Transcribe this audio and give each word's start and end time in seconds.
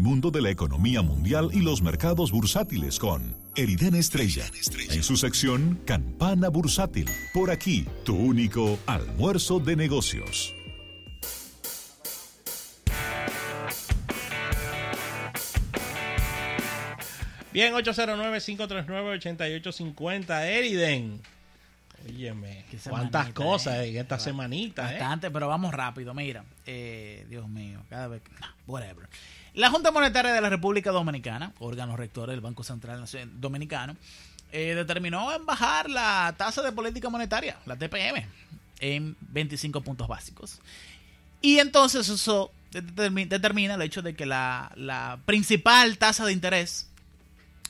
mundo 0.00 0.30
de 0.30 0.42
la 0.42 0.50
economía 0.50 1.02
mundial 1.02 1.50
y 1.52 1.60
los 1.60 1.82
mercados 1.82 2.32
bursátiles 2.32 2.98
con 2.98 3.36
Eriden 3.54 3.94
Estrella. 3.94 4.44
En 4.90 5.02
su 5.02 5.16
sección 5.16 5.80
Campana 5.84 6.48
Bursátil. 6.48 7.08
Por 7.32 7.50
aquí, 7.50 7.86
tu 8.04 8.16
único 8.16 8.78
almuerzo 8.86 9.60
de 9.60 9.76
negocios. 9.76 10.52
Bien, 17.52 17.72
809-539-8850. 17.72 20.44
Eriden. 20.44 21.20
Óyeme, 22.06 22.64
cuántas 22.88 23.32
cosas 23.32 23.84
en 23.84 23.96
esta 23.96 24.18
semanita. 24.18 24.90
¿eh? 24.90 24.98
Bastante, 24.98 25.30
pero 25.30 25.48
vamos 25.48 25.72
rápido. 25.72 26.12
Mira, 26.12 26.44
eh, 26.66 27.24
Dios 27.30 27.48
mío, 27.48 27.80
cada 27.88 28.08
vez. 28.08 28.20
whatever. 28.66 29.08
La 29.56 29.70
Junta 29.70 29.90
Monetaria 29.90 30.34
de 30.34 30.40
la 30.42 30.50
República 30.50 30.90
Dominicana, 30.90 31.54
órgano 31.60 31.96
rector 31.96 32.28
del 32.28 32.42
Banco 32.42 32.62
Central 32.62 33.06
Dominicano, 33.40 33.96
eh, 34.52 34.74
determinó 34.74 35.32
en 35.34 35.46
bajar 35.46 35.88
la 35.88 36.34
tasa 36.36 36.60
de 36.60 36.72
política 36.72 37.08
monetaria, 37.08 37.56
la 37.64 37.74
TPM, 37.74 38.26
en 38.80 39.16
25 39.18 39.80
puntos 39.80 40.08
básicos. 40.08 40.60
Y 41.40 41.58
entonces 41.58 42.06
eso 42.10 42.52
determina 42.70 43.76
el 43.76 43.82
hecho 43.82 44.02
de 44.02 44.14
que 44.14 44.26
la, 44.26 44.72
la 44.76 45.20
principal 45.24 45.96
tasa 45.96 46.26
de 46.26 46.34
interés 46.34 46.90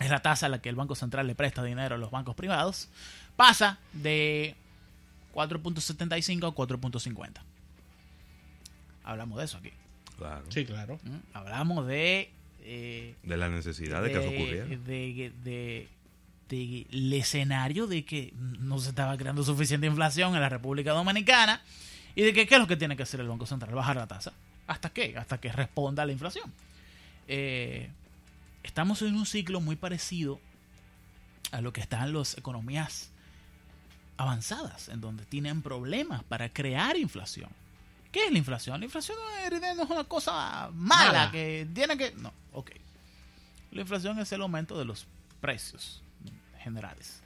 es 0.01 0.11
la 0.11 0.19
tasa 0.19 0.47
a 0.47 0.49
la 0.49 0.61
que 0.61 0.69
el 0.69 0.75
Banco 0.75 0.97
Central 0.97 1.29
le 1.29 1.37
presta 1.37 1.63
dinero 1.63 1.95
a 1.95 1.99
los 1.99 2.11
bancos 2.11 2.35
privados, 2.35 2.89
pasa 3.37 3.79
de 3.93 4.57
4.75 5.35 6.49
a 6.49 6.53
4.50. 6.53 7.31
Hablamos 9.05 9.39
de 9.39 9.45
eso 9.45 9.59
aquí. 9.59 9.71
Claro. 10.17 10.45
Sí, 10.49 10.65
claro. 10.65 10.99
¿Mm? 11.05 11.17
Hablamos 11.35 11.87
de... 11.87 12.31
Eh, 12.63 13.15
de 13.23 13.37
la 13.37 13.49
necesidad 13.49 14.03
de, 14.03 14.11
que 14.11 14.19
eso 14.19 14.29
ocurriera. 14.29 14.67
De, 14.67 15.33
de, 16.49 16.87
el 16.91 17.13
escenario 17.13 17.87
de 17.87 18.05
que 18.05 18.33
no 18.37 18.79
se 18.79 18.91
estaba 18.91 19.17
creando 19.17 19.43
suficiente 19.43 19.87
inflación 19.87 20.35
en 20.35 20.41
la 20.41 20.49
República 20.49 20.93
Dominicana 20.93 21.61
y 22.15 22.23
de 22.23 22.33
que 22.33 22.47
qué 22.47 22.55
es 22.55 22.61
lo 22.61 22.67
que 22.67 22.77
tiene 22.77 22.97
que 22.97 23.03
hacer 23.03 23.21
el 23.21 23.29
Banco 23.29 23.47
Central, 23.47 23.75
bajar 23.75 23.97
la 23.97 24.07
tasa. 24.07 24.33
¿Hasta 24.67 24.91
qué? 24.91 25.17
Hasta 25.17 25.39
que 25.39 25.53
responda 25.53 26.03
a 26.03 26.07
la 26.07 26.13
inflación. 26.13 26.53
Eh, 27.29 27.89
estamos 28.63 29.03
en 29.03 29.15
un 29.15 29.27
ciclo 29.27 29.61
muy 29.61 29.77
parecido 29.77 30.41
a 31.53 31.61
lo 31.61 31.73
que 31.73 31.81
están 31.81 32.13
las 32.13 32.37
economías 32.39 33.11
avanzadas, 34.17 34.89
en 34.89 35.01
donde 35.01 35.25
tienen 35.25 35.63
problemas 35.63 36.25
para 36.25 36.49
crear 36.49 36.97
inflación. 36.97 37.51
¿Qué 38.17 38.25
es 38.25 38.33
la 38.33 38.39
inflación? 38.39 38.81
La 38.81 38.87
inflación 38.87 39.19
no 39.51 39.83
es 39.85 39.91
una 39.91 40.05
cosa 40.05 40.71
mala, 40.73 41.31
que 41.31 41.69
tiene 41.75 41.99
que... 41.99 42.13
No, 42.13 42.33
ok. 42.55 42.71
La 43.73 43.83
inflación 43.83 44.19
es 44.19 44.33
el 44.33 44.41
aumento 44.41 44.79
de 44.79 44.87
los 44.87 45.07
precios 45.43 46.01
generales. 46.61 47.21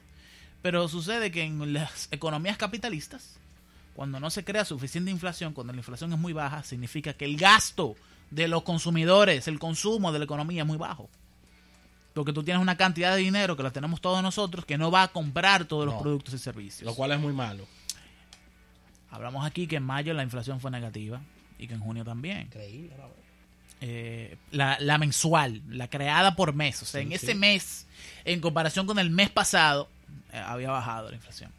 Pero 0.61 0.89
sucede 0.89 1.31
que 1.31 1.43
en 1.43 1.71
las 1.71 2.09
economías 2.11 2.57
capitalistas, 2.57 3.37
cuando 3.95 4.19
no 4.19 4.29
se 4.29 4.43
crea 4.43 4.65
suficiente 4.65 5.09
inflación, 5.09 5.53
cuando 5.53 5.71
la 5.71 5.79
inflación 5.79 6.11
es 6.11 6.19
muy 6.19 6.33
baja, 6.33 6.61
significa 6.61 7.13
que 7.13 7.23
el 7.23 7.37
gasto 7.37 7.95
de 8.29 8.49
los 8.49 8.63
consumidores, 8.63 9.47
el 9.47 9.59
consumo 9.59 10.11
de 10.11 10.19
la 10.19 10.25
economía 10.25 10.63
es 10.63 10.67
muy 10.67 10.77
bajo. 10.77 11.09
Porque 12.13 12.33
tú 12.33 12.43
tienes 12.43 12.61
una 12.61 12.75
cantidad 12.75 13.15
de 13.15 13.21
dinero 13.21 13.55
que 13.55 13.63
la 13.63 13.71
tenemos 13.71 14.01
todos 14.01 14.21
nosotros 14.21 14.65
que 14.65 14.77
no 14.77 14.91
va 14.91 15.03
a 15.03 15.07
comprar 15.07 15.63
todos 15.63 15.85
los 15.85 16.01
productos 16.01 16.33
y 16.33 16.37
servicios. 16.37 16.85
Lo 16.85 16.95
cual 16.95 17.13
es 17.13 17.19
muy 17.21 17.31
malo. 17.31 17.65
Hablamos 19.11 19.45
aquí 19.45 19.67
que 19.67 19.75
en 19.75 19.83
mayo 19.83 20.13
la 20.13 20.23
inflación 20.23 20.59
fue 20.59 20.71
negativa 20.71 21.21
y 21.59 21.67
que 21.67 21.73
en 21.73 21.81
junio 21.81 22.03
también. 22.03 22.41
Increíble. 22.41 22.95
Eh, 23.83 24.37
la, 24.51 24.97
mensual, 24.99 25.61
la 25.67 25.89
creada 25.89 26.35
por 26.35 26.53
mes. 26.53 26.81
O 26.81 26.85
sea, 26.85 27.01
en 27.01 27.11
ese 27.11 27.35
mes, 27.35 27.87
en 28.25 28.39
comparación 28.39 28.87
con 28.87 28.99
el 28.99 29.09
mes 29.09 29.29
pasado, 29.29 29.89
eh, 30.31 30.37
había 30.37 30.71
bajado 30.71 31.09
la 31.09 31.15
inflación. 31.15 31.51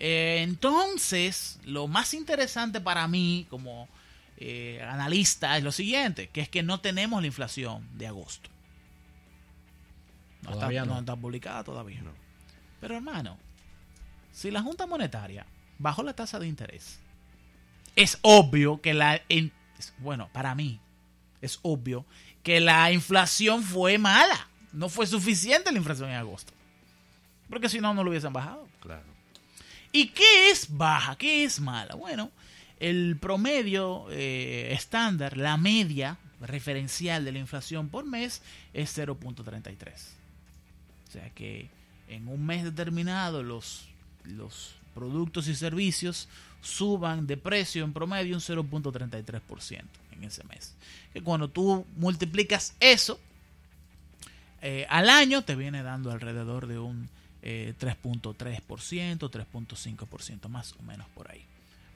Eh, 0.00 0.40
entonces, 0.42 1.60
lo 1.64 1.86
más 1.86 2.12
interesante 2.12 2.80
para 2.80 3.06
mí 3.08 3.46
como 3.50 3.88
analista 4.82 5.56
es 5.56 5.64
lo 5.64 5.72
siguiente, 5.72 6.28
que 6.28 6.42
es 6.42 6.48
que 6.48 6.62
no 6.62 6.80
tenemos 6.80 7.20
la 7.22 7.26
inflación 7.26 7.86
de 7.96 8.08
agosto. 8.08 8.50
No, 10.42 10.52
está, 10.52 10.84
no. 10.84 10.98
está, 10.98 11.16
publicada 11.16 11.62
todavía. 11.64 12.02
No. 12.02 12.10
Pero 12.80 12.96
hermano, 12.96 13.38
si 14.32 14.50
la 14.50 14.60
Junta 14.60 14.86
Monetaria 14.86 15.46
bajó 15.78 16.02
la 16.02 16.14
tasa 16.14 16.38
de 16.38 16.46
interés, 16.46 16.98
es 17.96 18.18
obvio 18.22 18.80
que 18.80 18.94
la... 18.94 19.20
bueno, 19.98 20.28
para 20.32 20.54
mí, 20.54 20.80
es 21.40 21.58
obvio 21.62 22.04
que 22.42 22.60
la 22.60 22.92
inflación 22.92 23.62
fue 23.62 23.98
mala. 23.98 24.48
No 24.72 24.88
fue 24.88 25.06
suficiente 25.06 25.70
la 25.70 25.78
inflación 25.78 26.10
en 26.10 26.16
agosto. 26.16 26.52
Porque 27.48 27.68
si 27.68 27.80
no, 27.80 27.94
no 27.94 28.02
lo 28.02 28.10
hubiesen 28.10 28.32
bajado. 28.32 28.68
Claro. 28.80 29.04
¿Y 29.92 30.08
qué 30.08 30.50
es 30.50 30.66
baja? 30.76 31.16
¿Qué 31.16 31.44
es 31.44 31.60
mala? 31.60 31.94
Bueno, 31.94 32.30
el 32.80 33.16
promedio 33.20 34.06
eh, 34.10 34.72
estándar, 34.72 35.36
la 35.36 35.56
media 35.56 36.18
referencial 36.40 37.24
de 37.24 37.32
la 37.32 37.38
inflación 37.38 37.88
por 37.88 38.04
mes 38.04 38.42
es 38.72 38.96
0.33. 38.98 39.92
O 41.08 41.12
sea 41.12 41.30
que 41.30 41.70
en 42.08 42.28
un 42.28 42.44
mes 42.44 42.64
determinado 42.64 43.42
los, 43.42 43.86
los 44.24 44.74
productos 44.94 45.48
y 45.48 45.54
servicios 45.54 46.28
suban 46.62 47.26
de 47.26 47.36
precio 47.36 47.84
en 47.84 47.92
promedio 47.92 48.34
un 48.34 48.40
0.33% 48.40 49.82
en 50.12 50.24
ese 50.24 50.44
mes. 50.44 50.74
Que 51.12 51.22
cuando 51.22 51.48
tú 51.48 51.84
multiplicas 51.96 52.74
eso 52.80 53.18
eh, 54.66 54.86
al 54.88 55.10
año 55.10 55.42
te 55.42 55.56
viene 55.56 55.82
dando 55.82 56.10
alrededor 56.10 56.66
de 56.66 56.78
un 56.78 57.10
3.3%, 57.42 58.32
eh, 58.32 59.18
3.5% 59.18 60.48
más 60.48 60.72
o 60.78 60.82
menos 60.82 61.06
por 61.10 61.30
ahí. 61.30 61.44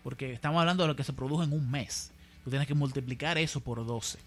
Porque 0.03 0.35
estamos 0.35 0.61
hablando 0.61 0.83
de 0.83 0.89
lo 0.89 0.95
que 0.95 1.03
se 1.03 1.15
produjo 1.15 1.43
en 1.43 1.55
un 1.55 1.71
mes. 1.71 2.11
Tú 2.45 2.51
tienes 2.51 2.69
que 2.69 2.75
multiplicar 2.75 3.39
eso 3.39 3.61
por 3.61 3.87
12. 3.87 4.19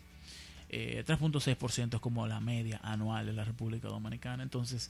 3.6% 0.72 1.80
eh, 1.84 1.90
es 1.94 2.02
como 2.02 2.26
la 2.26 2.40
media 2.40 2.80
anual 2.82 3.28
de 3.28 3.34
la 3.34 3.44
República 3.44 3.90
Dominicana. 3.90 4.42
Entonces, 4.42 4.90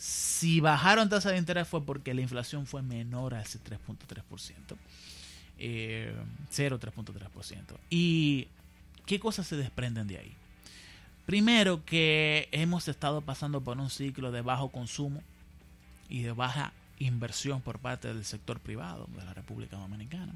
si 0.00 0.60
bajaron 0.60 1.10
tasa 1.10 1.30
de 1.30 1.36
interés 1.36 1.68
fue 1.68 1.84
porque 1.84 2.14
la 2.14 2.22
inflación 2.22 2.66
fue 2.66 2.80
menor 2.80 3.34
a 3.34 3.42
ese 3.42 3.58
3.3%. 3.58 4.74
Eh, 5.58 6.14
0.3%. 6.50 7.76
¿Y 7.90 8.48
qué 9.04 9.20
cosas 9.20 9.46
se 9.46 9.56
desprenden 9.56 10.08
de 10.08 10.16
ahí? 10.16 10.34
Primero 11.26 11.84
que 11.84 12.48
hemos 12.50 12.88
estado 12.88 13.20
pasando 13.20 13.60
por 13.60 13.76
un 13.76 13.90
ciclo 13.90 14.32
de 14.32 14.40
bajo 14.40 14.70
consumo 14.70 15.22
y 16.08 16.22
de 16.22 16.32
baja 16.32 16.72
inversión 16.98 17.60
por 17.60 17.78
parte 17.78 18.08
del 18.08 18.24
sector 18.24 18.58
privado 18.58 19.06
de 19.14 19.22
la 19.22 19.34
República 19.34 19.76
Dominicana 19.76 20.32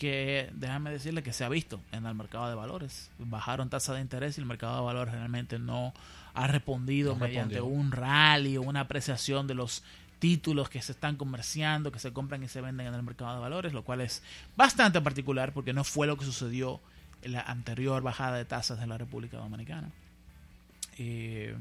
que 0.00 0.48
déjame 0.54 0.90
decirle 0.90 1.22
que 1.22 1.34
se 1.34 1.44
ha 1.44 1.50
visto 1.50 1.78
en 1.92 2.06
el 2.06 2.14
mercado 2.14 2.48
de 2.48 2.54
valores. 2.54 3.10
Bajaron 3.18 3.68
tasa 3.68 3.92
de 3.92 4.00
interés 4.00 4.38
y 4.38 4.40
el 4.40 4.46
mercado 4.46 4.76
de 4.76 4.82
valores 4.82 5.12
realmente 5.12 5.58
no 5.58 5.92
ha 6.32 6.46
respondido 6.46 7.16
mediante 7.16 7.60
un 7.60 7.92
rally 7.92 8.56
o 8.56 8.62
una 8.62 8.80
apreciación 8.80 9.46
de 9.46 9.52
los 9.52 9.82
títulos 10.18 10.70
que 10.70 10.80
se 10.80 10.92
están 10.92 11.16
comerciando, 11.16 11.92
que 11.92 11.98
se 11.98 12.14
compran 12.14 12.42
y 12.42 12.48
se 12.48 12.62
venden 12.62 12.86
en 12.86 12.94
el 12.94 13.02
mercado 13.02 13.34
de 13.34 13.40
valores, 13.40 13.74
lo 13.74 13.84
cual 13.84 14.00
es 14.00 14.22
bastante 14.56 15.02
particular 15.02 15.52
porque 15.52 15.74
no 15.74 15.84
fue 15.84 16.06
lo 16.06 16.16
que 16.16 16.24
sucedió 16.24 16.80
en 17.20 17.32
la 17.32 17.42
anterior 17.42 18.02
bajada 18.02 18.38
de 18.38 18.46
tasas 18.46 18.80
de 18.80 18.86
la 18.86 18.96
República 18.96 19.36
Dominicana. 19.36 19.90
Eh, 20.96 21.54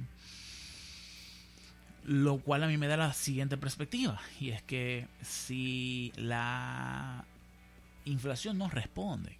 lo 2.06 2.38
cual 2.38 2.64
a 2.64 2.68
mí 2.68 2.78
me 2.78 2.88
da 2.88 2.96
la 2.96 3.12
siguiente 3.12 3.58
perspectiva, 3.58 4.22
y 4.40 4.52
es 4.52 4.62
que 4.62 5.08
si 5.22 6.14
la 6.16 7.26
inflación 8.12 8.58
no 8.58 8.70
responde 8.70 9.38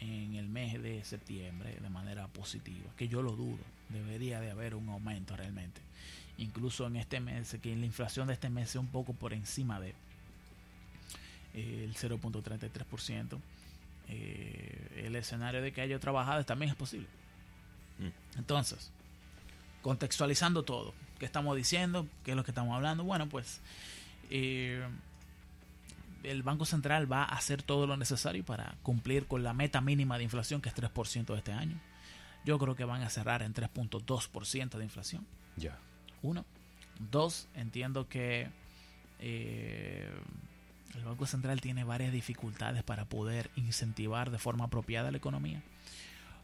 en 0.00 0.34
el 0.34 0.48
mes 0.48 0.82
de 0.82 1.04
septiembre 1.04 1.78
de 1.80 1.90
manera 1.90 2.26
positiva, 2.28 2.90
que 2.96 3.08
yo 3.08 3.22
lo 3.22 3.32
dudo, 3.32 3.58
debería 3.90 4.40
de 4.40 4.50
haber 4.50 4.74
un 4.74 4.88
aumento 4.88 5.36
realmente. 5.36 5.80
Incluso 6.38 6.86
en 6.86 6.96
este 6.96 7.20
mes, 7.20 7.56
que 7.62 7.76
la 7.76 7.84
inflación 7.84 8.28
de 8.28 8.34
este 8.34 8.48
mes 8.48 8.70
sea 8.70 8.80
un 8.80 8.86
poco 8.86 9.12
por 9.12 9.34
encima 9.34 9.78
de 9.78 9.90
eh, 11.54 11.84
el 11.84 11.94
0.33%, 11.94 13.38
eh, 14.08 15.02
el 15.04 15.16
escenario 15.16 15.60
de 15.60 15.72
que 15.72 15.82
haya 15.82 15.96
otra 15.96 16.12
bajada 16.12 16.44
también 16.44 16.70
es 16.70 16.76
posible. 16.76 17.06
Mm. 17.98 18.38
Entonces, 18.38 18.90
contextualizando 19.82 20.62
todo, 20.62 20.94
¿qué 21.18 21.26
estamos 21.26 21.56
diciendo? 21.56 22.08
¿Qué 22.24 22.30
es 22.30 22.36
lo 22.36 22.44
que 22.44 22.52
estamos 22.52 22.74
hablando? 22.74 23.04
Bueno, 23.04 23.28
pues 23.28 23.60
eh, 24.30 24.82
el 26.22 26.42
Banco 26.42 26.64
Central 26.64 27.10
va 27.10 27.22
a 27.22 27.36
hacer 27.36 27.62
todo 27.62 27.86
lo 27.86 27.96
necesario 27.96 28.44
para 28.44 28.74
cumplir 28.82 29.26
con 29.26 29.42
la 29.42 29.54
meta 29.54 29.80
mínima 29.80 30.18
de 30.18 30.24
inflación, 30.24 30.60
que 30.60 30.68
es 30.68 30.74
3% 30.74 31.26
de 31.26 31.38
este 31.38 31.52
año. 31.52 31.80
Yo 32.44 32.58
creo 32.58 32.74
que 32.74 32.84
van 32.84 33.02
a 33.02 33.10
cerrar 33.10 33.42
en 33.42 33.54
3.2% 33.54 34.78
de 34.78 34.84
inflación. 34.84 35.26
Ya. 35.56 35.78
Uno. 36.22 36.44
Dos, 37.10 37.48
entiendo 37.54 38.08
que 38.08 38.48
eh, 39.18 40.10
el 40.94 41.04
Banco 41.04 41.26
Central 41.26 41.60
tiene 41.60 41.84
varias 41.84 42.12
dificultades 42.12 42.82
para 42.82 43.04
poder 43.04 43.50
incentivar 43.56 44.30
de 44.30 44.38
forma 44.38 44.64
apropiada 44.64 45.10
la 45.10 45.18
economía. 45.18 45.62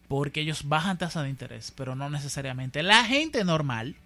porque 0.09 0.41
ellos 0.41 0.69
bajan 0.69 0.99
tasa 0.99 1.25
de 1.25 1.31
interés, 1.31 1.73
pero 1.73 1.97
no 1.97 2.09
necesariamente. 2.09 2.85
La 2.85 3.05
gente 3.05 3.45
normal 3.45 3.97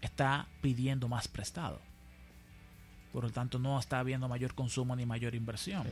está 0.00 0.46
pidiendo 0.60 1.08
más 1.08 1.26
prestado. 1.26 1.80
Por 3.16 3.24
lo 3.24 3.30
tanto, 3.30 3.58
no 3.58 3.80
está 3.80 3.98
habiendo 3.98 4.28
mayor 4.28 4.52
consumo 4.52 4.94
ni 4.94 5.06
mayor 5.06 5.34
inversión. 5.34 5.86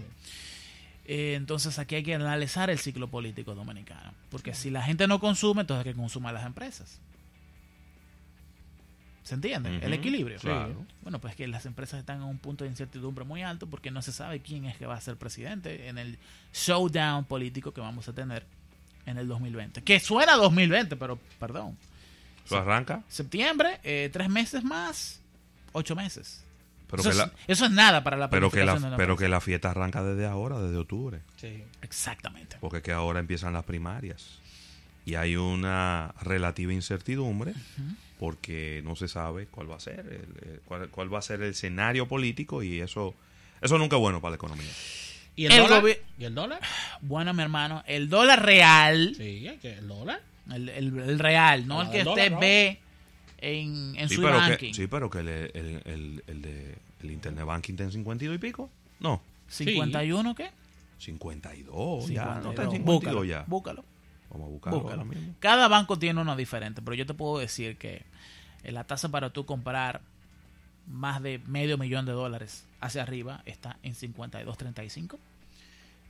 Eh, 1.06 1.32
entonces 1.36 1.78
aquí 1.78 1.94
hay 1.94 2.02
que 2.02 2.14
analizar 2.14 2.68
el 2.68 2.78
ciclo 2.78 3.08
político 3.08 3.54
dominicano. 3.54 4.12
Porque 4.28 4.52
si 4.52 4.68
la 4.68 4.82
gente 4.82 5.08
no 5.08 5.18
consume, 5.20 5.62
entonces 5.62 5.86
hay 5.86 5.92
que 5.94 5.98
consumar 5.98 6.34
las 6.34 6.44
empresas. 6.44 7.00
¿Se 9.22 9.36
entiende? 9.36 9.78
El 9.80 9.94
equilibrio. 9.94 10.38
claro. 10.38 10.84
Bueno, 11.00 11.18
pues 11.18 11.34
que 11.34 11.48
las 11.48 11.64
empresas 11.64 12.00
están 12.00 12.18
en 12.18 12.24
un 12.24 12.36
punto 12.36 12.64
de 12.64 12.68
incertidumbre 12.68 13.24
muy 13.24 13.42
alto 13.42 13.68
porque 13.68 13.90
no 13.90 14.02
se 14.02 14.12
sabe 14.12 14.40
quién 14.40 14.66
es 14.66 14.76
que 14.76 14.84
va 14.84 14.96
a 14.96 15.00
ser 15.00 15.16
presidente 15.16 15.88
en 15.88 15.96
el 15.96 16.18
showdown 16.52 17.24
político 17.24 17.72
que 17.72 17.80
vamos 17.80 18.06
a 18.06 18.12
tener 18.12 18.44
en 19.06 19.16
el 19.16 19.26
2020. 19.26 19.82
Que 19.82 19.98
suena 19.98 20.36
2020, 20.36 20.94
pero 20.96 21.18
perdón. 21.40 21.78
¿Eso 22.44 22.58
arranca? 22.58 23.02
Septiembre, 23.08 23.80
eh, 23.82 24.10
tres 24.12 24.28
meses 24.28 24.62
más, 24.62 25.22
ocho 25.72 25.96
meses. 25.96 26.44
Pero 26.90 27.00
eso, 27.02 27.10
que 27.10 27.12
es, 27.12 27.16
la, 27.18 27.32
eso 27.48 27.64
es 27.64 27.70
nada 27.72 28.04
para 28.04 28.16
la 28.16 28.30
pero 28.30 28.50
que 28.50 28.64
la, 28.64 28.96
pero 28.96 29.16
que 29.16 29.28
la 29.28 29.40
fiesta 29.40 29.70
arranca 29.70 30.02
desde 30.04 30.26
ahora, 30.26 30.58
desde 30.60 30.76
octubre. 30.76 31.20
Sí. 31.36 31.64
Exactamente. 31.82 32.56
Porque 32.60 32.82
que 32.82 32.92
ahora 32.92 33.20
empiezan 33.20 33.52
las 33.52 33.64
primarias. 33.64 34.38
Y 35.06 35.16
hay 35.16 35.36
una 35.36 36.14
relativa 36.22 36.72
incertidumbre 36.72 37.52
porque 38.18 38.80
no 38.84 38.96
se 38.96 39.08
sabe 39.08 39.46
cuál 39.46 39.70
va 39.70 39.76
a 39.76 39.80
ser, 39.80 40.00
el- 40.00 40.50
el- 40.50 40.60
cuál, 40.64 40.88
cuál 40.88 41.12
va 41.12 41.18
a 41.18 41.22
ser 41.22 41.42
el 41.42 41.50
escenario 41.50 42.06
político 42.08 42.62
y 42.62 42.80
eso, 42.80 43.14
eso 43.60 43.76
nunca 43.78 43.96
es 43.96 44.00
bueno 44.00 44.20
para 44.20 44.30
la 44.30 44.36
economía. 44.36 44.70
¿Y 45.36 45.46
el, 45.46 45.52
El 45.52 45.58
dólar? 45.68 45.84
¿Y 46.18 46.24
el 46.24 46.34
dólar? 46.34 46.60
Bueno, 47.02 47.34
mi 47.34 47.42
hermano, 47.42 47.82
el 47.86 48.08
dólar 48.08 48.44
real, 48.46 49.14
Sí, 49.16 49.46
el 49.62 49.88
dólar. 49.88 50.22
el, 50.52 50.68
el- 50.68 50.98
el 51.00 51.18
real, 51.18 51.66
no 51.66 51.80
Ah, 51.80 51.84
el 51.86 51.90
que 51.90 52.04
dólar, 52.04 52.30
¿no? 52.32 52.38
ve 52.40 52.78
en, 53.38 53.96
en 53.96 54.08
Sí 54.08 54.14
su 54.14 54.22
pero, 54.22 54.36
banking. 54.36 54.68
que, 54.68 54.74
sí, 54.74 54.86
pero 54.86 55.10
que 55.10 55.18
el, 55.18 55.28
el 55.84 56.22
internet 57.28 57.46
banking 57.46 57.72
está 57.74 57.84
en 57.84 57.92
52 57.92 58.36
y 58.36 58.38
pico. 58.38 58.70
No, 59.00 59.20
¿51 59.50 60.34
qué? 60.34 60.50
52. 60.98 62.08
Ya, 62.08 62.24
no 62.42 62.50
está 62.50 62.62
52. 62.62 62.64
en 62.64 62.70
52 62.70 62.84
Búscalo, 62.84 63.24
ya. 63.24 63.44
búscalo. 63.46 63.84
Vamos 64.30 64.46
a 64.48 64.50
buscarlo 64.50 64.78
búscalo. 64.80 65.02
ahora 65.02 65.14
mismo. 65.14 65.34
Cada 65.40 65.68
banco 65.68 65.98
tiene 65.98 66.20
uno 66.20 66.36
diferente, 66.36 66.82
pero 66.82 66.94
yo 66.94 67.06
te 67.06 67.14
puedo 67.14 67.38
decir 67.38 67.76
que 67.76 68.02
eh, 68.62 68.72
la 68.72 68.84
tasa 68.84 69.08
para 69.08 69.30
tú 69.30 69.46
comprar 69.46 70.00
más 70.86 71.22
de 71.22 71.38
medio 71.46 71.78
millón 71.78 72.04
de 72.04 72.12
dólares 72.12 72.66
hacia 72.80 73.02
arriba 73.02 73.42
está 73.46 73.78
en 73.82 73.94
52.35, 73.94 75.18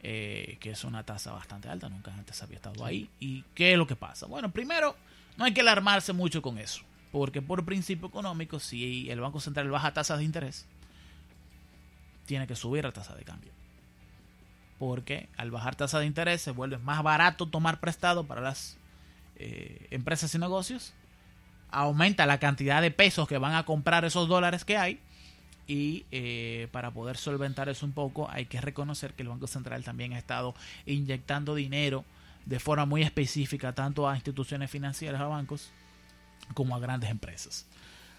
eh, 0.03 0.57
que 0.61 0.71
es 0.71 0.85
una 0.85 1.05
tasa 1.05 1.33
bastante 1.33 1.69
alta, 1.69 1.89
nunca 1.89 2.13
antes 2.15 2.43
había 2.43 2.57
estado 2.57 2.85
ahí. 2.85 3.09
¿Y 3.21 3.45
qué 3.55 3.73
es 3.73 3.79
lo 3.79 3.87
que 3.87 3.97
pasa? 3.97 4.27
Bueno, 4.27 4.51
primero, 4.51 4.97
no 5.37 5.45
hay 5.45 5.55
que 5.55 5.61
alarmarse 5.61 6.13
mucho 6.13 6.43
con 6.43 6.59
eso, 6.59 6.83
porque 7.13 7.43
por 7.43 7.65
principio 7.65 8.09
económico, 8.09 8.59
si 8.59 9.11
el 9.11 9.21
Banco 9.21 9.41
Central 9.41 9.71
baja 9.71 9.93
tasas 9.93 10.19
de 10.19 10.25
interés, 10.25 10.67
tiene 12.27 12.47
que 12.47 12.57
subir 12.57 12.85
la 12.85 12.93
tasa 12.93 13.15
de 13.15 13.25
cambio. 13.25 13.53
Porque 14.79 15.29
al 15.37 15.51
bajar 15.51 15.77
tasa 15.77 15.99
de 15.99 16.07
interés 16.07 16.43
se 16.43 16.51
vuelve 16.51 16.79
más 16.79 17.03
barato 17.03 17.47
tomar 17.47 17.81
prestado 17.81 18.25
para 18.25 18.41
las 18.41 18.77
eh, 19.37 19.87
empresas 19.91 20.35
y 20.35 20.39
negocios. 20.39 20.93
Aumenta 21.71 22.27
la 22.27 22.39
cantidad 22.39 22.83
de 22.83 22.91
pesos 22.91 23.29
que 23.29 23.39
van 23.39 23.55
a 23.55 23.65
comprar 23.65 24.05
esos 24.05 24.29
dólares 24.29 24.65
que 24.65 24.77
hay. 24.77 25.01
Y 25.67 26.05
eh, 26.11 26.69
para 26.73 26.91
poder 26.91 27.17
solventar 27.17 27.69
eso 27.69 27.87
un 27.87 27.93
poco, 27.93 28.29
hay 28.31 28.47
que 28.47 28.61
reconocer 28.61 29.15
que 29.15 29.23
el 29.23 29.29
Banco 29.29 29.47
Central 29.47 29.83
también 29.83 30.13
ha 30.13 30.19
estado 30.19 30.55
inyectando 30.85 31.55
dinero 31.55 32.05
de 32.45 32.61
forma 32.61 32.85
muy 32.85 33.03
específica, 33.03 33.73
tanto 33.73 34.09
a 34.09 34.15
instituciones 34.15 34.71
financieras, 34.71 35.21
a 35.21 35.27
bancos, 35.27 35.71
como 36.53 36.77
a 36.77 36.79
grandes 36.79 37.11
empresas. 37.11 37.67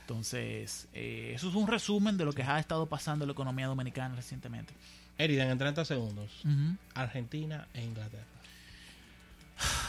Entonces, 0.10 0.88
eh, 0.94 1.32
eso 1.34 1.50
es 1.50 1.56
un 1.56 1.66
resumen 1.68 2.16
de 2.16 2.26
lo 2.26 2.32
que 2.34 2.44
ha 2.44 2.60
estado 2.60 2.86
pasando 2.86 3.26
en 3.26 3.30
la 3.30 3.34
economía 3.34 3.66
dominicana 3.66 4.14
recientemente. 4.16 4.72
Eriden, 5.18 5.50
en 5.50 5.58
30 5.58 5.84
segundos. 5.84 6.30
Argentina 6.94 7.68
e 7.74 7.82
Inglaterra. 7.84 8.24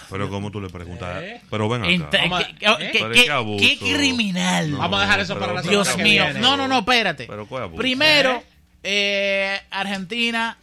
Pero 0.09 0.31
como 0.31 0.51
tú 0.51 0.61
le 0.61 0.71
preguntas, 0.71 1.23
¿Eh? 1.23 1.43
pero 1.51 1.69
ven 1.69 1.83
acá. 1.83 1.91
Entra- 1.91 2.23
Vamos 2.23 2.41
a- 2.41 2.47
¿qué- 2.47 2.55
qué- 2.55 2.67
¿eh? 2.67 2.91
qué- 2.93 2.99
qué- 3.13 3.25
qué 3.25 3.31
abuso. 3.31 3.65
qué 3.65 3.77
criminal. 3.79 4.71
No, 4.71 4.79
Vamos 4.79 4.99
a 5.01 5.03
dejar 5.03 5.21
eso 5.21 5.35
pero- 5.35 5.47
para 5.49 5.61
la 5.61 5.69
Dios 5.69 5.87
semana 5.89 6.05
que 6.05 6.11
mío. 6.11 6.25
viene. 6.25 6.41
No, 6.41 6.57
no, 6.57 6.67
no, 6.69 6.79
espérate. 6.79 7.27
Pero. 7.27 7.47
Primero, 7.77 8.37
¿Eh? 8.37 8.43
eh, 8.85 9.61
Argentina, 9.71 10.57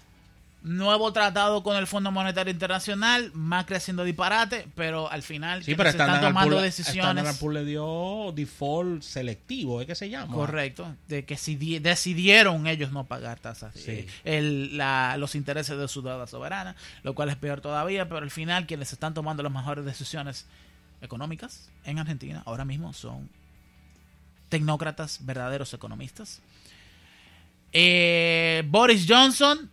nuevo 0.63 1.11
tratado 1.11 1.61
con 1.61 1.75
el 1.75 1.87
Fondo 1.87 2.09
Monetario 2.09 2.49
Internacional, 2.51 3.31
Macri 3.33 3.75
haciendo 3.75 4.05
disparate, 4.05 4.65
pero 4.75 5.11
al 5.11 5.21
final 5.21 5.61
Sí, 5.63 5.75
pero 5.75 5.89
están 5.89 6.07
Standard 6.07 6.29
tomando 6.31 6.55
Poor's- 6.57 6.61
decisiones. 6.63 7.41
Le 7.43 7.65
dio 7.65 8.31
default 8.33 9.03
selectivo, 9.03 9.81
¿es 9.81 9.87
que 9.87 9.95
se 9.95 10.09
llama? 10.09 10.33
Correcto, 10.33 10.95
de 11.09 11.25
que 11.25 11.35
si 11.35 11.57
di- 11.57 11.79
decidieron 11.79 12.65
ellos 12.67 12.93
no 12.93 13.03
pagar 13.05 13.39
tasas, 13.39 13.75
Sí. 13.75 14.05
el- 14.23 14.77
la- 14.77 15.17
los 15.17 15.35
intereses 15.35 15.77
de 15.77 15.87
su 15.89 16.01
deuda 16.01 16.27
soberana, 16.27 16.77
lo 17.03 17.13
cual 17.13 17.27
es 17.29 17.35
peor 17.35 17.59
todavía, 17.59 18.05
pero 18.07 18.19
al 18.21 18.31
final 18.31 18.65
quienes 18.65 18.93
están 18.93 19.13
tomando 19.13 19.43
las 19.43 19.51
mejores 19.51 19.83
decisiones 19.83 20.45
económicas 21.01 21.69
en 21.83 21.99
Argentina 21.99 22.41
ahora 22.45 22.63
mismo 22.63 22.93
son 22.93 23.29
tecnócratas, 24.47 25.19
verdaderos 25.25 25.73
economistas. 25.73 26.41
Eh, 27.73 28.63
Boris 28.67 29.05
Johnson 29.09 29.69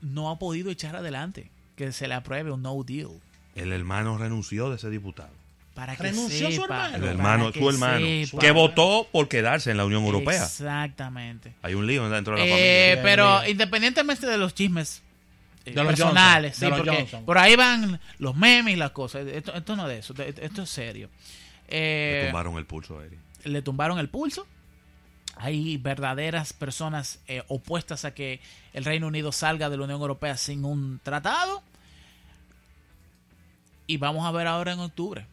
no 0.00 0.30
ha 0.30 0.38
podido 0.38 0.70
echar 0.70 0.96
adelante 0.96 1.50
que 1.76 1.92
se 1.92 2.08
le 2.08 2.14
apruebe 2.14 2.50
un 2.52 2.62
no 2.62 2.82
deal. 2.84 3.10
El 3.54 3.72
hermano 3.72 4.18
renunció 4.18 4.70
de 4.70 4.76
ese 4.76 4.90
diputado. 4.90 5.30
Para 5.74 5.94
que 5.94 6.04
Renunció 6.04 6.50
su 6.50 6.62
sepa, 6.62 6.86
hermano. 6.86 6.96
El 6.96 7.04
hermano, 7.04 7.52
su 7.52 7.68
hermano, 7.68 8.06
sepa. 8.26 8.38
que 8.40 8.50
votó 8.50 9.06
por 9.12 9.28
quedarse 9.28 9.70
en 9.70 9.76
la 9.76 9.84
Unión 9.84 10.04
Europea. 10.04 10.42
Exactamente. 10.42 11.52
Hay 11.62 11.74
un 11.74 11.86
lío 11.86 12.08
dentro 12.08 12.34
de 12.34 12.40
la 12.40 12.46
Eh, 12.46 12.94
familia. 12.96 13.02
pero 13.02 13.46
independientemente 13.50 14.26
de 14.26 14.38
los 14.38 14.54
chismes 14.54 15.02
eh, 15.66 15.72
De 15.72 15.76
los 15.76 15.86
personales, 15.88 16.52
Johnson, 16.58 16.60
de 16.60 16.66
sí, 16.66 16.70
los 16.70 16.78
porque 16.86 17.00
Johnson. 17.02 17.24
por 17.26 17.38
ahí 17.38 17.56
van 17.56 18.00
los 18.18 18.34
memes 18.36 18.72
y 18.74 18.76
las 18.76 18.92
cosas. 18.92 19.26
Esto, 19.26 19.52
esto 19.54 19.76
no 19.76 19.82
es 19.82 19.88
de 19.88 19.98
eso, 19.98 20.14
esto 20.40 20.62
es 20.62 20.70
serio. 20.70 21.10
Eh, 21.68 22.20
Le 22.22 22.26
tumbaron 22.28 22.56
el 22.56 22.64
pulso 22.66 22.98
a 22.98 23.04
Eri. 23.04 23.18
le 23.44 23.62
tumbaron 23.62 23.98
el 23.98 24.08
pulso. 24.08 24.46
Hay 25.38 25.76
verdaderas 25.76 26.52
personas 26.54 27.20
eh, 27.28 27.42
opuestas 27.48 28.04
a 28.06 28.14
que 28.14 28.40
el 28.72 28.84
Reino 28.84 29.06
Unido 29.06 29.32
salga 29.32 29.68
de 29.68 29.76
la 29.76 29.84
Unión 29.84 30.00
Europea 30.00 30.36
sin 30.36 30.64
un 30.64 30.98
tratado. 31.02 31.62
Y 33.86 33.98
vamos 33.98 34.26
a 34.26 34.32
ver 34.32 34.46
ahora 34.46 34.72
en 34.72 34.80
octubre. 34.80 35.26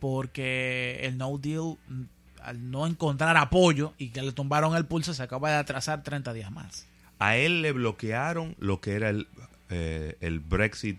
Porque 0.00 1.00
el 1.02 1.16
no 1.16 1.38
deal, 1.38 1.76
mm, 1.88 2.02
al 2.42 2.70
no 2.70 2.86
encontrar 2.86 3.36
apoyo 3.36 3.94
y 3.96 4.08
que 4.10 4.22
le 4.22 4.32
tumbaron 4.32 4.76
el 4.76 4.84
pulso, 4.84 5.14
se 5.14 5.22
acaba 5.22 5.50
de 5.50 5.56
atrasar 5.56 6.02
30 6.02 6.32
días 6.32 6.50
más. 6.50 6.86
A 7.18 7.36
él 7.36 7.62
le 7.62 7.72
bloquearon 7.72 8.54
lo 8.58 8.80
que 8.80 8.94
era 8.94 9.08
el, 9.08 9.28
eh, 9.70 10.16
el 10.20 10.40
Brexit 10.40 10.98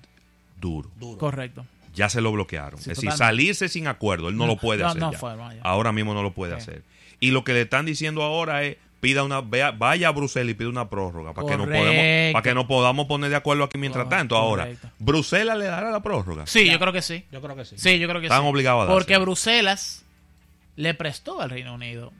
duro. 0.59 0.89
Duro. 0.97 1.17
Correcto. 1.19 1.65
Ya 1.93 2.09
se 2.09 2.21
lo 2.21 2.31
bloquearon. 2.31 2.79
Sí, 2.81 2.91
es 2.91 2.97
decir, 2.97 3.11
salirse 3.11 3.69
sin 3.69 3.87
acuerdo, 3.87 4.29
él 4.29 4.35
no, 4.37 4.47
lo 4.47 4.57
puede 4.57 4.81
no, 4.81 4.87
hacer. 4.89 5.01
no 5.01 5.11
ya. 5.11 5.17
fue, 5.19 5.35
no, 5.35 5.53
ya. 5.53 5.61
Ahora 5.61 5.91
mismo 5.91 6.13
no 6.13 6.23
lo 6.23 6.33
puede 6.33 6.53
Sí. 6.55 6.57
hacer. 6.61 6.83
Y 7.25 7.31
lo 7.31 7.43
que 7.43 7.53
le 7.53 7.61
están 7.61 7.85
diciendo 7.85 8.23
ahora 8.23 8.63
es 8.63 8.77
pida 9.01 9.23
una 9.23 9.41
vea- 9.41 9.71
vaya 9.71 10.07
a 10.07 10.11
Bruselas 10.11 10.49
y 10.49 10.53
pida 10.55 10.69
una 10.69 10.89
prórroga 10.89 11.33
para 11.33 11.47
que, 11.47 11.57
no 11.57 11.65
podemos, 11.65 11.85
Correcto. 11.85 12.33
para 12.33 12.43
que 12.43 12.53
nos 12.55 12.65
podamos 12.65 13.05
poner 13.07 13.29
de 13.29 13.35
acuerdo 13.35 13.63
aquí 13.63 13.77
mientras 13.77 14.05
Correcto. 14.05 14.17
tanto. 14.19 14.35
Ahora, 14.37 14.63
Correcto. 14.63 14.89
¿Bruselas 14.99 15.57
le 15.57 15.65
dará 15.65 15.91
la 15.91 16.01
prórroga? 16.01 16.47
Sí, 16.47 16.69
yo 16.69 16.79
creo 16.79 16.91
que 16.93 17.01
sí. 17.03 17.23
Yo 17.31 17.41
creo 17.41 17.55
que 17.55 17.65
sí. 17.65 17.75
Sí, 17.77 17.99
yo 17.99 18.07
creo 18.07 18.19
que 18.21 18.27
Están 18.27 18.41
sí. 18.41 18.47
obligados 18.47 18.79
a 18.81 18.85
dársela. 18.85 18.95
Porque 18.99 19.17
Bruselas 19.19 20.05
le 20.75 20.93
prestó 20.95 21.39
al 21.41 21.49
Reino 21.51 21.73
Unido 21.75 22.11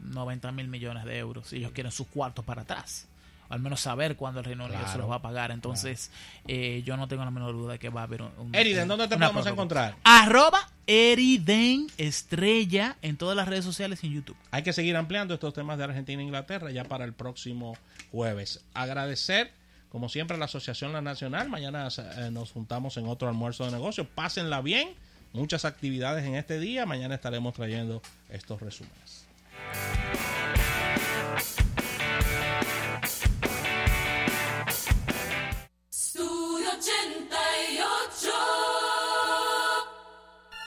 90 0.00 0.52
mil 0.52 0.68
millones 0.68 1.04
de 1.04 1.18
euros 1.18 1.52
y 1.52 1.56
ellos 1.56 1.72
quieren 1.72 1.92
sus 1.92 2.06
cuartos 2.08 2.44
para 2.44 2.62
atrás. 2.62 3.08
O 3.48 3.54
al 3.54 3.60
menos 3.60 3.80
saber 3.80 4.14
cuándo 4.16 4.40
el 4.40 4.44
Reino 4.46 4.64
Unido 4.64 4.78
Claro. 4.80 4.92
se 4.92 4.98
los 4.98 5.10
va 5.10 5.16
a 5.16 5.22
pagar. 5.22 5.50
Entonces, 5.50 6.10
eh, 6.46 6.82
yo 6.84 6.96
no 6.98 7.08
tengo 7.08 7.24
la 7.24 7.30
menor 7.30 7.52
duda 7.54 7.72
de 7.72 7.78
que 7.78 7.88
va 7.88 8.02
a 8.02 8.04
haber 8.04 8.22
un. 8.22 8.30
un- 8.38 8.54
Eriden, 8.54 8.86
¿dónde 8.86 9.04
te 9.08 9.14
podemos 9.14 9.32
prórroga. 9.32 9.50
encontrar? 9.50 9.96
Arroba 10.04 10.68
Eriden 10.90 11.86
Estrella 11.98 12.96
en 13.02 13.18
todas 13.18 13.36
las 13.36 13.46
redes 13.46 13.62
sociales 13.62 14.02
y 14.02 14.06
en 14.06 14.14
YouTube. 14.14 14.36
Hay 14.50 14.62
que 14.62 14.72
seguir 14.72 14.96
ampliando 14.96 15.34
estos 15.34 15.52
temas 15.52 15.76
de 15.76 15.84
Argentina 15.84 16.22
e 16.22 16.24
Inglaterra 16.24 16.70
ya 16.70 16.84
para 16.84 17.04
el 17.04 17.12
próximo 17.12 17.76
jueves. 18.10 18.64
Agradecer, 18.72 19.52
como 19.90 20.08
siempre, 20.08 20.36
a 20.36 20.38
la 20.38 20.46
Asociación 20.46 20.94
La 20.94 21.02
Nacional. 21.02 21.50
Mañana 21.50 21.88
eh, 22.16 22.30
nos 22.32 22.52
juntamos 22.52 22.96
en 22.96 23.06
otro 23.06 23.28
almuerzo 23.28 23.66
de 23.66 23.72
negocios. 23.72 24.06
Pásenla 24.14 24.62
bien. 24.62 24.94
Muchas 25.34 25.66
actividades 25.66 26.24
en 26.24 26.36
este 26.36 26.58
día. 26.58 26.86
Mañana 26.86 27.16
estaremos 27.16 27.52
trayendo 27.52 28.00
estos 28.30 28.62
resúmenes. 28.62 29.26